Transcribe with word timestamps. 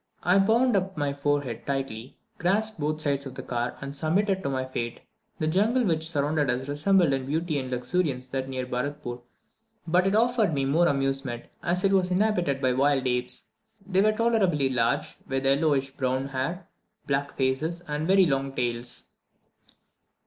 I 0.23 0.39
bound 0.39 0.75
up 0.75 0.97
my 0.97 1.13
forehead 1.13 1.67
tightly, 1.67 2.17
grasped 2.39 2.79
both 2.79 3.01
sides 3.01 3.27
of 3.27 3.35
the 3.35 3.43
car, 3.43 3.77
and 3.81 3.95
submitted 3.95 4.41
to 4.41 4.49
my 4.49 4.65
fate. 4.65 5.01
The 5.37 5.45
jungle 5.45 5.83
which 5.83 6.09
surrounded 6.09 6.49
us 6.49 6.67
resembled 6.67 7.13
in 7.13 7.27
beauty 7.27 7.59
and 7.59 7.69
luxuriance 7.69 8.25
that 8.29 8.49
near 8.49 8.65
Baratpoor 8.65 9.21
but 9.85 10.07
it 10.07 10.15
afforded 10.15 10.55
me 10.55 10.65
more 10.65 10.87
amusement, 10.87 11.43
as 11.61 11.83
it 11.83 11.93
was 11.93 12.09
inhabited 12.09 12.61
by 12.61 12.73
wild 12.73 13.05
apes. 13.05 13.43
They 13.85 14.01
were 14.01 14.11
tolerably 14.11 14.69
large, 14.69 15.17
with 15.27 15.45
yellowish, 15.45 15.91
brown 15.91 16.29
hair, 16.29 16.67
black 17.05 17.33
faces, 17.37 17.81
and 17.87 18.07
very 18.07 18.25
long 18.25 18.53
tails. 18.55 19.05